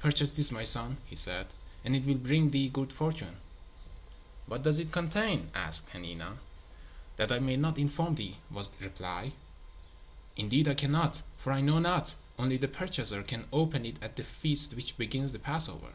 [0.00, 1.46] "Purchase this, my son," he said,
[1.82, 3.38] "and it will bring thee good fortune."
[4.46, 6.36] "What does it contain?" asked Hanina.
[7.16, 9.32] "That I may not inform thee," was the reply.
[10.36, 12.14] "Indeed I cannot, for I know not.
[12.38, 15.94] Only the purchaser can open it at the feast which begins the Passover."